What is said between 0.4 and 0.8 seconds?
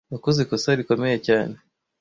ikosa